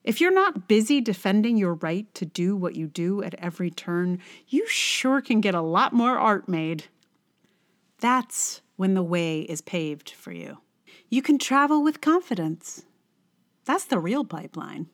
If 0.03 0.22
you're 0.22 0.34
not 0.34 0.68
busy 0.68 1.01
defending 1.01 1.58
your 1.58 1.74
right 1.75 2.12
to 2.15 2.25
do 2.25 2.56
what 2.56 2.75
you 2.75 2.88
do 2.88 3.22
at 3.22 3.36
every 3.36 3.70
turn, 3.70 4.20
you 4.48 4.68
sure 4.68 5.22
can 5.22 5.41
get 5.41 5.56
a 5.56 5.62
lot 5.62 5.94
more 5.94 6.18
art 6.18 6.48
made. 6.48 6.86
That's 8.00 8.62
when 8.77 8.94
the 8.94 9.03
way 9.03 9.41
is 9.41 9.62
paved 9.62 10.12
for 10.12 10.32
you. 10.32 10.60
You 11.10 11.22
can 11.22 11.38
travel 11.38 11.84
with 11.84 12.01
confidence. 12.01 12.86
That's 13.65 13.86
the 13.86 14.00
real 14.00 14.24
pipeline. 14.24 14.88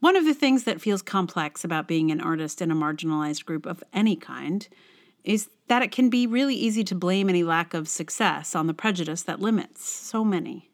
One 0.00 0.16
of 0.16 0.24
the 0.24 0.34
things 0.34 0.64
that 0.64 0.80
feels 0.80 1.00
complex 1.00 1.64
about 1.64 1.88
being 1.88 2.10
an 2.10 2.20
artist 2.20 2.60
in 2.60 2.70
a 2.70 2.74
marginalized 2.74 3.44
group 3.46 3.64
of 3.64 3.82
any 3.92 4.16
kind 4.16 4.68
is 5.22 5.48
that 5.68 5.82
it 5.82 5.92
can 5.92 6.10
be 6.10 6.26
really 6.26 6.54
easy 6.54 6.84
to 6.84 6.94
blame 6.94 7.30
any 7.30 7.42
lack 7.42 7.72
of 7.72 7.88
success 7.88 8.54
on 8.54 8.66
the 8.66 8.74
prejudice 8.74 9.22
that 9.22 9.40
limits 9.40 9.88
so 9.88 10.22
many. 10.22 10.70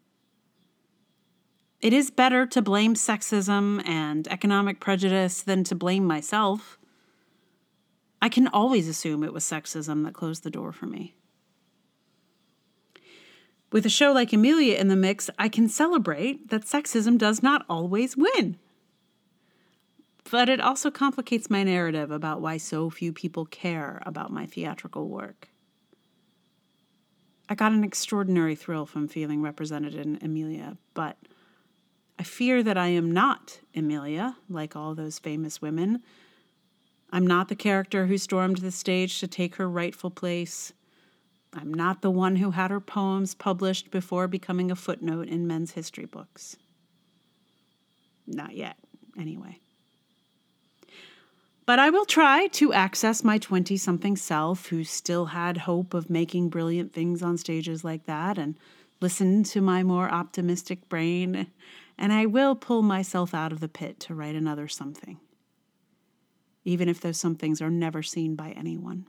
It 1.81 1.95
is 1.95 2.11
better 2.11 2.45
to 2.47 2.61
blame 2.61 2.95
sexism 2.95 3.87
and 3.89 4.29
economic 4.29 4.81
prejudice 4.81 5.43
than 5.43 5.65
to 5.65 5.75
blame 5.75 6.05
myself. 6.05 6.79
I 8.21 8.29
can 8.29 8.49
always 8.49 8.87
assume 8.87 9.25
it 9.25 9.33
was 9.33 9.45
sexism 9.45 10.05
that 10.05 10.13
closed 10.13 10.43
the 10.43 10.51
door 10.51 10.73
for 10.73 10.85
me. 10.85 11.15
With 13.73 13.87
a 13.87 13.91
show 13.91 14.13
like 14.13 14.33
Emilia 14.33 14.77
in 14.77 14.89
the 14.89 14.97
mix, 14.97 15.31
I 15.39 15.49
can 15.49 15.69
celebrate 15.69 16.51
that 16.51 16.67
sexism 16.67 17.17
does 17.17 17.43
not 17.43 17.65
always 17.69 18.15
win. 18.15 18.59
But 20.31 20.51
it 20.51 20.61
also 20.61 20.91
complicates 20.91 21.49
my 21.49 21.63
narrative 21.63 22.11
about 22.11 22.43
why 22.43 22.59
so 22.59 22.91
few 22.91 23.13
people 23.13 23.47
care 23.47 24.03
about 24.05 24.33
my 24.33 24.45
theatrical 24.45 25.09
work. 25.09 25.49
I 27.49 27.55
got 27.55 27.73
an 27.73 27.85
extraordinary 27.85 28.55
thrill 28.55 28.87
from 28.87 29.09
feeling 29.09 29.41
represented 29.41 29.95
in 29.95 30.19
Emilia, 30.21 30.77
but 30.95 31.17
I 32.21 32.23
fear 32.23 32.63
that 32.63 32.77
I 32.77 32.89
am 32.89 33.11
not 33.11 33.61
Emilia, 33.75 34.37
like 34.51 34.77
all 34.77 34.95
those 34.95 35.19
famous 35.19 35.63
women. 35.63 36.03
I'm 37.11 37.27
not 37.27 37.49
the 37.49 37.57
character 37.57 38.09
who 38.09 38.19
stormed 38.19 38.59
the 38.59 38.71
stage 38.71 39.21
to 39.21 39.27
take 39.27 39.55
her 39.55 39.67
rightful 39.67 40.11
place. 40.11 40.75
I'm 41.55 41.73
not 41.73 42.03
the 42.03 42.11
one 42.11 42.37
who 42.37 42.51
had 42.51 42.71
her 42.71 42.79
poems 42.79 43.35
published 43.35 43.91
before 43.91 44.29
becoming 44.29 44.71
a 44.71 44.77
footnote 44.77 45.29
in 45.29 45.47
men's 45.47 45.71
history 45.71 46.05
books. 46.05 46.57
Not 48.27 48.55
yet, 48.55 48.77
anyway. 49.19 49.59
But 51.65 51.79
I 51.79 51.89
will 51.89 52.05
try 52.05 52.49
to 52.49 52.75
access 52.75 53.25
my 53.25 53.39
20 53.39 53.79
something 53.79 54.19
self 54.19 54.67
who 54.67 54.85
still 54.85 55.25
had 55.25 55.57
hope 55.57 55.95
of 55.95 56.11
making 56.11 56.51
brilliant 56.51 56.93
things 56.93 57.23
on 57.23 57.39
stages 57.39 57.83
like 57.83 58.05
that 58.05 58.37
and 58.37 58.59
listen 59.01 59.43
to 59.45 59.63
my 59.63 59.83
more 59.83 60.11
optimistic 60.13 60.87
brain 60.91 61.47
and 62.01 62.15
I 62.15 62.25
will 62.25 62.57
pull 62.57 62.81
myself 62.81 63.35
out 63.35 63.53
of 63.53 63.61
the 63.61 63.69
pit 63.69 64.01
to 64.01 64.15
write 64.15 64.35
another 64.35 64.67
something, 64.67 65.21
even 66.65 66.89
if 66.89 66.99
those 66.99 67.19
somethings 67.19 67.61
are 67.61 67.71
never 67.71 68.03
seen 68.03 68.35
by 68.35 68.53
anyone. 68.53 69.07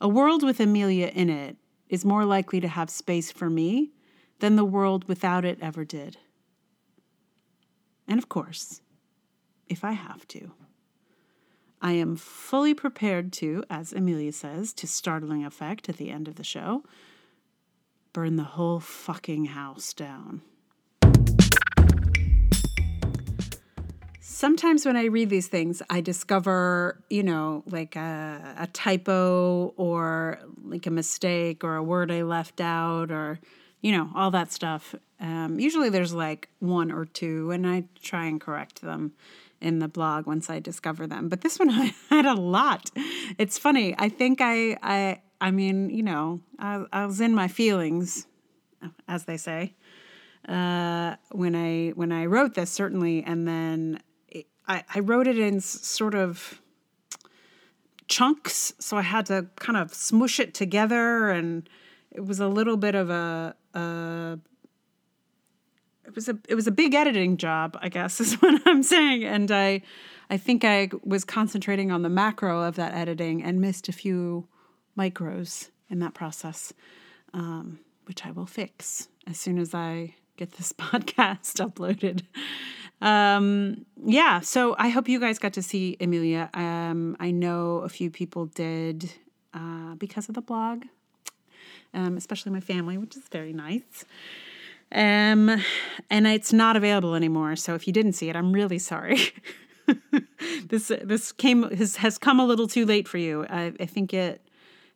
A 0.00 0.08
world 0.08 0.44
with 0.44 0.60
Emilia 0.60 1.08
in 1.08 1.28
it 1.28 1.56
is 1.88 2.04
more 2.04 2.24
likely 2.24 2.60
to 2.60 2.68
have 2.68 2.88
space 2.88 3.32
for 3.32 3.50
me 3.50 3.90
than 4.38 4.54
the 4.54 4.64
world 4.64 5.08
without 5.08 5.44
it 5.44 5.58
ever 5.60 5.84
did. 5.84 6.18
And 8.06 8.18
of 8.18 8.28
course, 8.28 8.80
if 9.68 9.82
I 9.82 9.92
have 9.92 10.28
to, 10.28 10.52
I 11.82 11.92
am 11.92 12.14
fully 12.14 12.74
prepared 12.74 13.32
to, 13.34 13.64
as 13.68 13.92
Emilia 13.92 14.32
says, 14.32 14.72
to 14.74 14.86
startling 14.86 15.44
effect 15.44 15.88
at 15.88 15.96
the 15.96 16.10
end 16.10 16.28
of 16.28 16.36
the 16.36 16.44
show, 16.44 16.84
burn 18.12 18.36
the 18.36 18.44
whole 18.44 18.78
fucking 18.78 19.46
house 19.46 19.92
down. 19.92 20.42
Sometimes 24.36 24.84
when 24.84 24.96
I 24.96 25.06
read 25.06 25.30
these 25.30 25.48
things, 25.48 25.80
I 25.88 26.02
discover, 26.02 27.02
you 27.08 27.22
know, 27.22 27.62
like 27.66 27.96
a, 27.96 28.54
a, 28.58 28.66
typo 28.66 29.72
or 29.78 30.38
like 30.62 30.86
a 30.86 30.90
mistake 30.90 31.64
or 31.64 31.76
a 31.76 31.82
word 31.82 32.12
I 32.12 32.20
left 32.20 32.60
out 32.60 33.10
or, 33.10 33.40
you 33.80 33.92
know, 33.92 34.10
all 34.14 34.30
that 34.32 34.52
stuff. 34.52 34.94
Um, 35.20 35.58
usually 35.58 35.88
there's 35.88 36.12
like 36.12 36.50
one 36.58 36.92
or 36.92 37.06
two, 37.06 37.50
and 37.50 37.66
I 37.66 37.84
try 38.02 38.26
and 38.26 38.38
correct 38.38 38.82
them 38.82 39.12
in 39.62 39.78
the 39.78 39.88
blog 39.88 40.26
once 40.26 40.50
I 40.50 40.60
discover 40.60 41.06
them. 41.06 41.30
But 41.30 41.40
this 41.40 41.58
one 41.58 41.70
I 41.70 41.94
had 42.10 42.26
a 42.26 42.34
lot. 42.34 42.90
It's 43.38 43.56
funny. 43.56 43.94
I 43.98 44.10
think 44.10 44.42
I, 44.42 44.76
I, 44.82 45.22
I 45.40 45.50
mean, 45.50 45.88
you 45.88 46.02
know, 46.02 46.40
I, 46.58 46.84
I 46.92 47.06
was 47.06 47.22
in 47.22 47.34
my 47.34 47.48
feelings, 47.48 48.26
as 49.08 49.24
they 49.24 49.38
say 49.38 49.72
uh, 50.48 51.16
when 51.32 51.56
I 51.56 51.90
when 51.90 52.12
I 52.12 52.26
wrote 52.26 52.54
this 52.54 52.70
certainly, 52.70 53.22
and 53.24 53.46
then 53.46 54.00
I, 54.68 54.84
I 54.94 55.00
wrote 55.00 55.26
it 55.26 55.38
in 55.38 55.60
sort 55.60 56.14
of 56.14 56.60
chunks, 58.08 58.74
so 58.78 58.96
I 58.96 59.02
had 59.02 59.26
to 59.26 59.46
kind 59.56 59.76
of 59.76 59.92
smush 59.94 60.40
it 60.40 60.54
together, 60.54 61.30
and 61.30 61.68
it 62.10 62.24
was 62.24 62.40
a 62.40 62.48
little 62.48 62.76
bit 62.76 62.94
of 62.94 63.10
a 63.10 63.54
a 63.74 64.38
it 66.04 66.14
was 66.14 66.28
a 66.28 66.38
it 66.48 66.54
was 66.54 66.66
a 66.66 66.72
big 66.72 66.94
editing 66.94 67.36
job, 67.36 67.76
I 67.80 67.88
guess 67.88 68.20
is 68.20 68.34
what 68.34 68.60
I'm 68.66 68.82
saying, 68.82 69.24
and 69.24 69.50
I 69.50 69.82
I 70.30 70.36
think 70.36 70.64
I 70.64 70.90
was 71.04 71.24
concentrating 71.24 71.92
on 71.92 72.02
the 72.02 72.08
macro 72.08 72.62
of 72.62 72.76
that 72.76 72.94
editing 72.94 73.42
and 73.42 73.60
missed 73.60 73.88
a 73.88 73.92
few 73.92 74.48
micros 74.98 75.70
in 75.88 76.00
that 76.00 76.14
process, 76.14 76.72
um, 77.32 77.80
which 78.06 78.24
I 78.26 78.30
will 78.32 78.46
fix 78.46 79.08
as 79.26 79.38
soon 79.38 79.58
as 79.58 79.74
I 79.74 80.14
get 80.36 80.52
this 80.52 80.72
podcast 80.78 81.54
uploaded. 81.60 82.22
Um, 83.00 83.84
yeah, 84.04 84.40
so 84.40 84.74
I 84.78 84.88
hope 84.88 85.08
you 85.08 85.20
guys 85.20 85.38
got 85.38 85.52
to 85.54 85.62
see 85.62 85.96
Emilia. 86.00 86.48
Um, 86.54 87.16
I 87.20 87.30
know 87.30 87.78
a 87.78 87.88
few 87.88 88.10
people 88.10 88.46
did 88.46 89.12
uh, 89.52 89.94
because 89.96 90.28
of 90.28 90.34
the 90.34 90.40
blog, 90.40 90.84
um, 91.92 92.16
especially 92.16 92.52
my 92.52 92.60
family, 92.60 92.96
which 92.96 93.16
is 93.16 93.24
very 93.30 93.52
nice. 93.52 94.04
Um, 94.92 95.60
and 96.10 96.26
it's 96.26 96.52
not 96.52 96.76
available 96.76 97.14
anymore. 97.14 97.56
So 97.56 97.74
if 97.74 97.86
you 97.86 97.92
didn't 97.92 98.12
see 98.12 98.28
it, 98.28 98.36
I'm 98.36 98.52
really 98.52 98.78
sorry. 98.78 99.18
this 100.68 100.92
this 101.02 101.32
came 101.32 101.64
has 101.70 101.96
has 101.96 102.18
come 102.18 102.40
a 102.40 102.46
little 102.46 102.68
too 102.68 102.86
late 102.86 103.08
for 103.08 103.18
you. 103.18 103.46
I, 103.48 103.72
I 103.80 103.86
think 103.86 104.14
it 104.14 104.40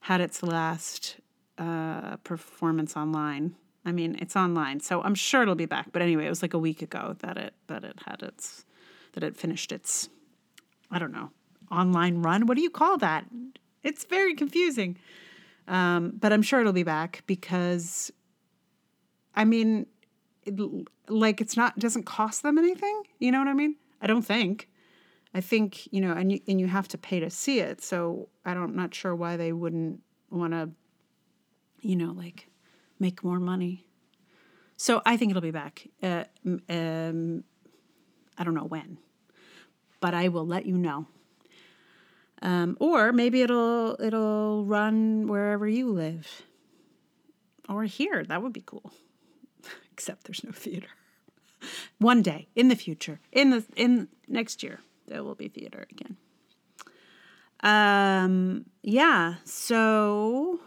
had 0.00 0.20
its 0.20 0.42
last 0.42 1.16
uh, 1.58 2.16
performance 2.18 2.96
online. 2.96 3.56
I 3.84 3.92
mean, 3.92 4.16
it's 4.20 4.36
online, 4.36 4.80
so 4.80 5.02
I'm 5.02 5.14
sure 5.14 5.42
it'll 5.42 5.54
be 5.54 5.66
back. 5.66 5.90
But 5.92 6.02
anyway, 6.02 6.26
it 6.26 6.28
was 6.28 6.42
like 6.42 6.54
a 6.54 6.58
week 6.58 6.82
ago 6.82 7.16
that 7.20 7.36
it 7.36 7.54
that 7.68 7.84
it 7.84 7.98
had 8.06 8.22
its 8.22 8.64
that 9.12 9.24
it 9.24 9.36
finished 9.36 9.72
its 9.72 10.08
I 10.90 10.98
don't 10.98 11.12
know 11.12 11.30
online 11.70 12.22
run. 12.22 12.46
What 12.46 12.56
do 12.56 12.62
you 12.62 12.70
call 12.70 12.98
that? 12.98 13.24
It's 13.82 14.04
very 14.04 14.34
confusing. 14.34 14.98
Um, 15.68 16.14
but 16.18 16.32
I'm 16.32 16.42
sure 16.42 16.60
it'll 16.60 16.72
be 16.72 16.82
back 16.82 17.22
because, 17.26 18.10
I 19.34 19.44
mean, 19.44 19.86
it, 20.44 20.58
like 21.08 21.40
it's 21.40 21.56
not 21.56 21.78
doesn't 21.78 22.04
cost 22.04 22.42
them 22.42 22.58
anything. 22.58 23.02
You 23.18 23.30
know 23.30 23.38
what 23.38 23.48
I 23.48 23.54
mean? 23.54 23.76
I 24.02 24.06
don't 24.06 24.22
think. 24.22 24.68
I 25.32 25.40
think 25.40 25.86
you 25.92 26.00
know, 26.00 26.12
and 26.12 26.32
you 26.32 26.40
and 26.48 26.60
you 26.60 26.66
have 26.66 26.88
to 26.88 26.98
pay 26.98 27.20
to 27.20 27.30
see 27.30 27.60
it. 27.60 27.82
So 27.82 28.28
I 28.44 28.54
don't, 28.54 28.74
not 28.74 28.94
sure 28.94 29.14
why 29.14 29.36
they 29.36 29.52
wouldn't 29.52 30.00
want 30.30 30.52
to, 30.52 30.70
you 31.80 31.94
know, 31.94 32.12
like 32.12 32.48
make 33.00 33.24
more 33.24 33.40
money. 33.40 33.86
So 34.76 35.02
I 35.04 35.16
think 35.16 35.30
it'll 35.30 35.42
be 35.42 35.50
back. 35.50 35.88
Uh, 36.02 36.24
um, 36.68 37.44
I 38.38 38.44
don't 38.44 38.54
know 38.54 38.64
when, 38.64 38.98
but 40.00 40.14
I 40.14 40.28
will 40.28 40.46
let 40.46 40.66
you 40.66 40.78
know. 40.78 41.06
Um, 42.42 42.76
or 42.80 43.12
maybe 43.12 43.42
it'll 43.42 44.00
it'll 44.00 44.64
run 44.64 45.26
wherever 45.26 45.68
you 45.68 45.90
live, 45.92 46.42
or 47.68 47.84
here. 47.84 48.24
That 48.24 48.42
would 48.42 48.54
be 48.54 48.62
cool. 48.64 48.92
Except 49.92 50.24
there's 50.24 50.42
no 50.42 50.52
theater. 50.52 50.88
One 51.98 52.22
day 52.22 52.48
in 52.56 52.68
the 52.68 52.76
future, 52.76 53.20
in 53.30 53.50
the 53.50 53.64
in 53.76 54.08
next 54.26 54.62
year, 54.62 54.80
there 55.06 55.22
will 55.22 55.34
be 55.34 55.48
theater 55.48 55.86
again. 55.90 56.16
Um, 57.62 58.64
yeah. 58.82 59.34
So, 59.44 60.60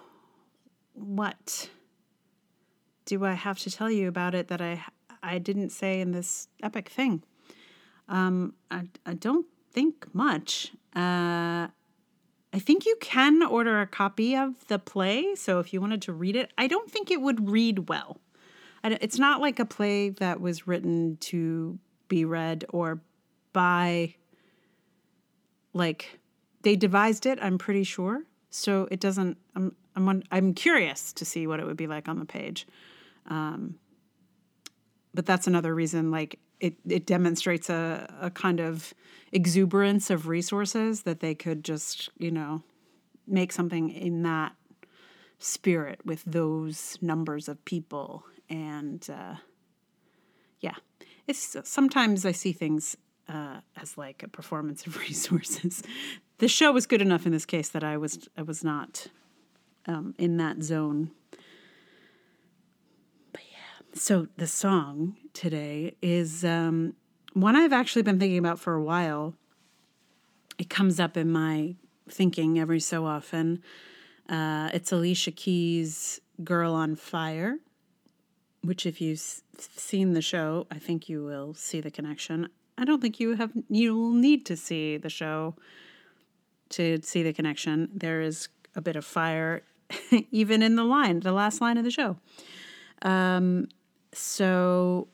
what 0.94 1.70
do 3.06 3.26
I 3.26 3.34
have 3.34 3.60
to 3.60 3.72
tell 3.72 3.92
you 3.92 4.08
about 4.08 4.36
it 4.36 4.48
that 4.48 4.62
I 4.62 4.84
I 5.22 5.38
didn't 5.38 5.70
say 5.70 6.02
in 6.02 6.12
this 6.12 6.48
epic 6.62 6.90
thing? 6.90 7.24
Um, 8.08 8.54
I 8.70 8.88
I 9.06 9.14
don't 9.14 9.46
think 9.72 10.14
much. 10.14 10.72
Uh, 10.96 11.68
I 12.56 12.60
think 12.60 12.86
you 12.86 12.96
can 13.02 13.42
order 13.42 13.82
a 13.82 13.88
copy 13.88 14.36
of 14.36 14.68
the 14.68 14.78
play. 14.78 15.34
So 15.36 15.60
if 15.60 15.74
you 15.74 15.82
wanted 15.82 16.04
to 16.04 16.14
read 16.14 16.36
it, 16.36 16.52
I 16.56 16.68
don't 16.68 16.90
think 16.90 17.10
it 17.10 17.20
would 17.20 17.50
read 17.50 17.90
well. 17.90 18.20
It's 18.84 19.18
not 19.18 19.42
like 19.42 19.60
a 19.60 19.66
play 19.66 20.10
that 20.10 20.40
was 20.40 20.68
written 20.68 21.18
to 21.22 21.80
be 22.10 22.26
read 22.26 22.66
or 22.70 23.02
by, 23.54 24.16
like, 25.74 26.20
they 26.62 26.76
devised 26.76 27.26
it, 27.26 27.40
I'm 27.42 27.58
pretty 27.58 27.86
sure. 27.86 28.24
So 28.50 28.88
it 28.92 29.00
doesn't, 29.00 29.38
I'm, 29.56 29.76
I'm, 29.96 30.22
I'm 30.32 30.54
curious 30.54 31.14
to 31.14 31.26
see 31.26 31.48
what 31.48 31.60
it 31.60 31.66
would 31.66 31.78
be 31.78 31.88
like 31.88 32.08
on 32.08 32.20
the 32.20 32.26
page. 32.26 32.68
Um, 33.28 33.76
but 35.14 35.26
that's 35.26 35.48
another 35.48 35.74
reason, 35.74 36.12
like, 36.12 36.40
it, 36.60 36.76
it 36.88 37.06
demonstrates 37.06 37.70
a, 37.70 38.08
a 38.22 38.30
kind 38.30 38.60
of 38.60 38.94
exuberance 39.32 40.10
of 40.10 40.28
resources 40.28 41.04
that 41.04 41.20
they 41.20 41.36
could 41.36 41.64
just, 41.64 42.10
you 42.18 42.32
know, 42.32 42.64
make 43.28 43.52
something 43.52 43.90
in 43.90 44.24
that 44.24 44.54
spirit 45.40 46.00
with 46.06 46.24
those 46.26 46.98
numbers 47.02 47.50
of 47.50 47.64
people. 47.66 48.24
And 48.50 49.06
uh, 49.10 49.36
yeah, 50.62 50.76
it's 51.28 51.58
sometimes 51.64 52.26
I 52.26 52.32
see 52.32 52.54
things 52.54 52.96
uh, 53.28 53.60
as 53.76 53.98
like 53.98 54.24
a 54.24 54.28
performance 54.28 54.88
of 54.88 54.98
resources. 55.10 55.84
the 56.38 56.48
show 56.48 56.72
was 56.72 56.86
good 56.86 57.02
enough 57.02 57.26
in 57.26 57.32
this 57.32 57.46
case 57.46 57.70
that 57.70 57.84
I 57.84 57.98
was 57.98 58.28
I 58.38 58.42
was 58.42 58.64
not 58.64 59.08
um, 59.86 60.14
in 60.18 60.38
that 60.38 60.64
zone 60.64 61.12
so 63.96 64.28
the 64.38 64.48
song 64.48 65.16
today 65.34 65.96
is 66.02 66.44
um, 66.44 66.96
one 67.34 67.56
I've 67.56 67.74
actually 67.74 68.02
been 68.02 68.20
thinking 68.20 68.40
about 68.40 68.60
for 68.60 68.74
a 68.74 68.84
while. 68.84 69.36
It 70.58 70.70
comes 70.70 71.00
up 71.00 71.16
in 71.16 71.32
my 71.32 71.76
thinking 72.10 72.60
every 72.60 72.80
so 72.80 73.06
often. 73.06 73.62
Uh, 74.28 74.70
it's 74.74 74.92
Alicia 74.92 75.32
Keys' 75.32 76.22
"Girl 76.44 76.74
on 76.74 76.96
Fire," 76.96 77.60
which, 78.62 78.86
if 78.86 79.00
you've 79.00 79.20
seen 79.60 80.14
the 80.14 80.22
show, 80.22 80.66
I 80.72 80.80
think 80.80 81.10
you 81.10 81.24
will 81.24 81.54
see 81.54 81.82
the 81.82 81.92
connection. 81.92 82.50
I 82.78 82.86
don't 82.86 83.02
think 83.02 83.20
you 83.20 83.36
have. 83.36 83.52
You 83.70 83.96
will 83.96 84.14
need 84.14 84.46
to 84.48 84.58
see 84.58 84.98
the 84.98 85.10
show 85.10 85.56
to 86.70 87.00
see 87.04 87.22
the 87.22 87.34
connection. 87.34 87.90
There 87.94 88.22
is 88.22 88.50
a 88.76 88.82
bit 88.82 88.96
of 88.96 89.06
fire, 89.06 89.62
even 90.32 90.64
in 90.64 90.76
the 90.76 90.84
line, 90.84 91.20
the 91.20 91.32
last 91.32 91.62
line 91.62 91.78
of 91.78 91.84
the 91.84 91.92
show. 91.92 92.18
Um, 93.04 93.68
so 94.14 95.08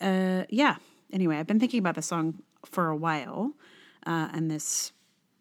uh, 0.00 0.44
yeah. 0.48 0.76
Anyway, 1.12 1.36
I've 1.36 1.46
been 1.46 1.60
thinking 1.60 1.80
about 1.80 1.96
the 1.96 2.02
song 2.02 2.42
for 2.64 2.88
a 2.88 2.96
while, 2.96 3.52
uh, 4.06 4.28
and 4.32 4.50
this 4.50 4.92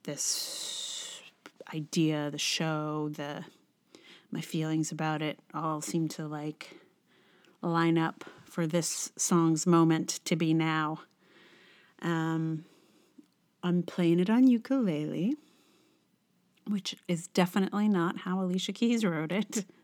this 0.03 1.21
idea, 1.73 2.29
the 2.31 2.37
show, 2.37 3.09
the 3.13 3.45
my 4.31 4.41
feelings 4.41 4.91
about 4.91 5.21
it 5.21 5.39
all 5.53 5.81
seem 5.81 6.07
to 6.07 6.27
like 6.27 6.77
line 7.61 7.97
up 7.97 8.23
for 8.45 8.65
this 8.67 9.11
song's 9.17 9.67
moment 9.67 10.19
to 10.25 10.35
be 10.35 10.53
now. 10.53 11.01
Um, 12.01 12.65
I'm 13.63 13.83
playing 13.83 14.19
it 14.19 14.29
on 14.29 14.47
ukulele, 14.47 15.35
which 16.67 16.95
is 17.07 17.27
definitely 17.27 17.89
not 17.89 18.19
how 18.19 18.41
Alicia 18.41 18.73
Keys 18.73 19.05
wrote 19.05 19.31
it. 19.31 19.65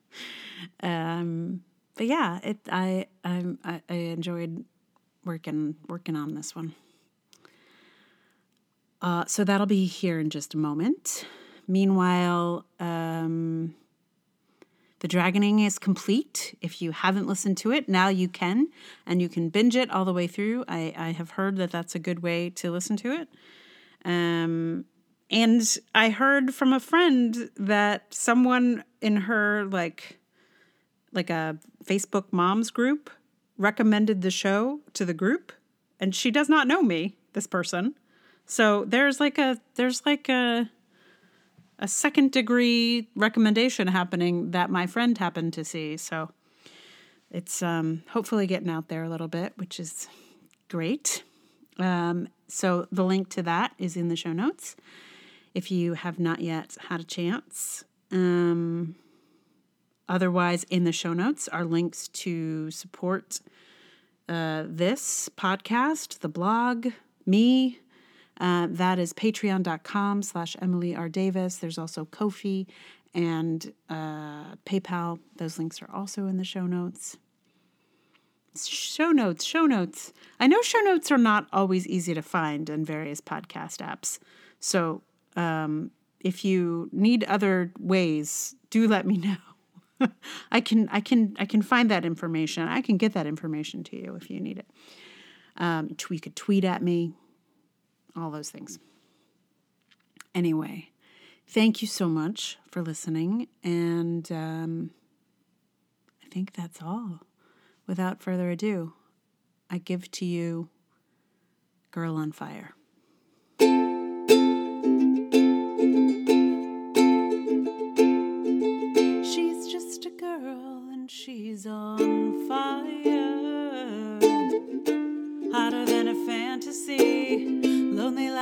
Um, 0.81 1.63
but 1.95 2.05
yeah, 2.05 2.39
it 2.43 2.57
I 2.71 3.07
I 3.23 3.55
I 3.65 3.93
enjoyed 3.93 4.65
working 5.23 5.75
working 5.87 6.15
on 6.15 6.35
this 6.35 6.55
one. 6.55 6.75
Uh, 9.01 9.25
so 9.25 9.43
that'll 9.43 9.67
be 9.67 9.85
here 9.85 10.19
in 10.19 10.29
just 10.29 10.53
a 10.53 10.57
moment. 10.57 11.25
Meanwhile, 11.67 12.65
um, 12.79 13.75
the 14.99 15.07
Dragoning 15.07 15.65
is 15.65 15.77
complete. 15.77 16.57
If 16.61 16.81
you 16.81 16.91
haven't 16.91 17.27
listened 17.27 17.57
to 17.59 17.71
it, 17.71 17.87
now 17.87 18.07
you 18.07 18.27
can, 18.27 18.69
and 19.05 19.21
you 19.21 19.29
can 19.29 19.49
binge 19.49 19.75
it 19.75 19.91
all 19.91 20.05
the 20.05 20.13
way 20.13 20.25
through. 20.25 20.65
I, 20.67 20.93
I 20.97 21.11
have 21.11 21.31
heard 21.31 21.57
that 21.57 21.71
that's 21.71 21.93
a 21.93 21.99
good 21.99 22.23
way 22.23 22.49
to 22.51 22.71
listen 22.71 22.97
to 22.97 23.11
it. 23.11 23.27
Um, 24.03 24.85
and 25.29 25.77
I 25.93 26.09
heard 26.09 26.53
from 26.53 26.73
a 26.73 26.79
friend 26.79 27.49
that 27.57 28.13
someone 28.13 28.83
in 29.01 29.17
her 29.17 29.65
like 29.65 30.19
like 31.15 31.29
a 31.29 31.57
Facebook 31.83 32.25
moms 32.31 32.69
group 32.69 33.09
recommended 33.57 34.21
the 34.21 34.31
show 34.31 34.81
to 34.93 35.05
the 35.05 35.13
group 35.13 35.51
and 35.99 36.13
she 36.13 36.29
does 36.29 36.49
not 36.49 36.67
know 36.67 36.81
me, 36.83 37.15
this 37.33 37.47
person. 37.47 37.95
So 38.45 38.85
there's 38.85 39.19
like 39.19 39.37
a 39.37 39.57
there's 39.75 40.05
like 40.05 40.29
a 40.29 40.69
a 41.79 41.87
second 41.87 42.31
degree 42.31 43.09
recommendation 43.15 43.87
happening 43.87 44.51
that 44.51 44.69
my 44.69 44.87
friend 44.87 45.17
happened 45.17 45.53
to 45.53 45.65
see. 45.65 45.97
So 45.97 46.31
it's 47.31 47.61
um, 47.61 48.03
hopefully 48.09 48.47
getting 48.47 48.69
out 48.69 48.87
there 48.87 49.03
a 49.03 49.09
little 49.09 49.27
bit, 49.27 49.53
which 49.57 49.79
is 49.79 50.07
great. 50.69 51.23
Um, 51.77 52.29
so 52.47 52.87
the 52.91 53.03
link 53.03 53.29
to 53.31 53.43
that 53.43 53.73
is 53.77 53.97
in 53.97 54.07
the 54.07 54.15
show 54.15 54.31
notes 54.31 54.75
if 55.53 55.71
you 55.71 55.93
have 55.93 56.19
not 56.19 56.39
yet 56.39 56.77
had 56.89 57.01
a 57.01 57.03
chance. 57.03 57.83
Um, 58.11 58.95
Otherwise, 60.07 60.63
in 60.65 60.83
the 60.83 60.91
show 60.91 61.13
notes 61.13 61.47
are 61.47 61.65
links 61.65 62.07
to 62.09 62.69
support 62.71 63.41
uh, 64.29 64.63
this 64.67 65.29
podcast, 65.37 66.19
the 66.19 66.29
blog, 66.29 66.87
me. 67.25 67.79
Uh, 68.39 68.67
that 68.69 68.99
is 68.99 69.13
patreon.com 69.13 70.21
slash 70.21 70.55
Emily 70.61 70.95
R. 70.95 71.09
Davis. 71.09 71.57
There's 71.57 71.77
also 71.77 72.05
Ko-fi 72.05 72.67
and 73.13 73.71
uh, 73.89 74.55
PayPal. 74.65 75.19
Those 75.37 75.57
links 75.57 75.81
are 75.81 75.89
also 75.91 76.27
in 76.27 76.37
the 76.37 76.43
show 76.43 76.65
notes. 76.65 77.17
Show 78.57 79.11
notes, 79.11 79.43
show 79.43 79.65
notes. 79.65 80.13
I 80.39 80.47
know 80.47 80.61
show 80.61 80.79
notes 80.79 81.11
are 81.11 81.17
not 81.17 81.47
always 81.51 81.87
easy 81.87 82.13
to 82.13 82.21
find 82.21 82.69
in 82.69 82.85
various 82.85 83.19
podcast 83.21 83.77
apps. 83.77 84.19
So 84.59 85.01
um, 85.35 85.91
if 86.19 86.45
you 86.45 86.89
need 86.91 87.23
other 87.25 87.71
ways, 87.79 88.55
do 88.69 88.87
let 88.87 89.05
me 89.05 89.17
know. 89.17 89.54
I 90.51 90.61
can 90.61 90.89
I 90.91 90.99
can 90.99 91.35
I 91.39 91.45
can 91.45 91.61
find 91.61 91.89
that 91.91 92.05
information. 92.05 92.67
I 92.67 92.81
can 92.81 92.97
get 92.97 93.13
that 93.13 93.27
information 93.27 93.83
to 93.85 93.97
you 93.97 94.15
if 94.15 94.29
you 94.29 94.39
need 94.39 94.59
it. 94.59 94.67
Um, 95.57 95.95
you 96.09 96.19
could 96.19 96.35
tweet 96.35 96.65
at 96.65 96.81
me, 96.81 97.13
all 98.15 98.29
those 98.29 98.49
things. 98.49 98.77
Anyway, 100.33 100.89
thank 101.47 101.81
you 101.81 101.87
so 101.87 102.07
much 102.07 102.57
for 102.69 102.81
listening, 102.81 103.47
and 103.63 104.29
um, 104.31 104.91
I 106.23 106.27
think 106.29 106.53
that's 106.53 106.81
all. 106.81 107.21
Without 107.87 108.21
further 108.21 108.49
ado, 108.49 108.93
I 109.69 109.77
give 109.77 110.11
to 110.11 110.25
you 110.25 110.69
Girl 111.91 112.15
on 112.15 112.31
Fire. 112.31 112.75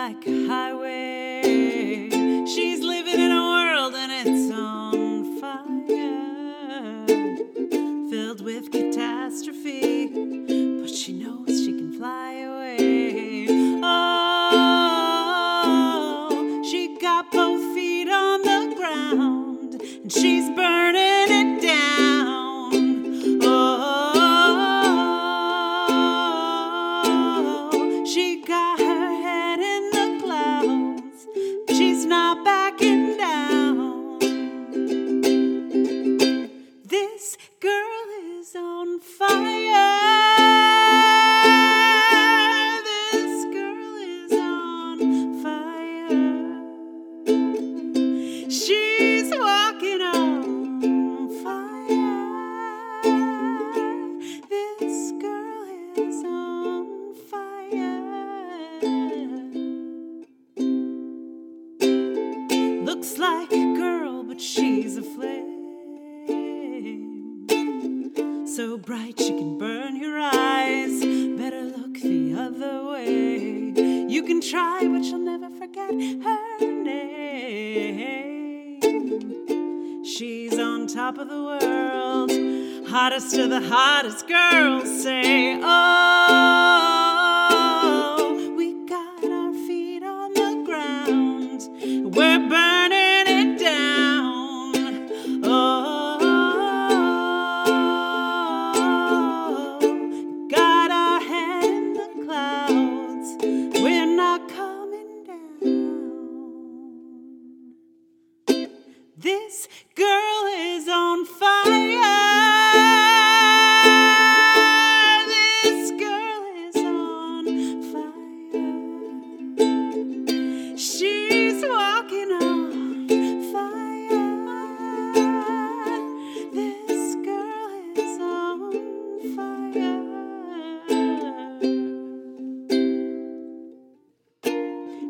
Like 0.04 0.28
a 0.28 0.48
highway. 0.48 2.13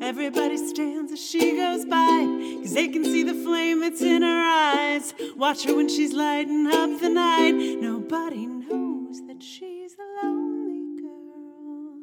Everybody 0.03 0.57
stands 0.57 1.13
as 1.13 1.25
she 1.25 1.55
goes 1.55 1.85
by, 1.85 2.25
cause 2.61 2.73
they 2.73 2.89
can 2.89 3.05
see 3.05 3.23
the 3.23 3.33
flame 3.33 3.79
that's 3.79 4.01
in 4.01 4.21
her 4.21 4.43
eyes. 4.43 5.13
Watch 5.37 5.63
her 5.63 5.73
when 5.73 5.87
she's 5.87 6.11
lighting 6.11 6.67
up 6.67 6.99
the 6.99 7.07
night. 7.07 7.51
Nobody 7.79 8.45
knows 8.45 9.25
that 9.27 9.41
she's 9.41 9.93
a 9.93 10.25
lonely 10.25 11.01
girl. 11.01 11.99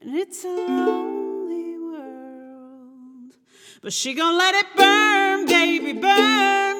And 0.00 0.16
it's 0.16 0.44
a 0.44 0.48
lonely 0.48 1.78
world. 1.78 3.36
But 3.82 3.92
she 3.92 4.14
gon' 4.14 4.38
let 4.38 4.54
it 4.54 4.66
burn, 4.74 5.44
baby, 5.44 5.92
burn, 5.92 6.73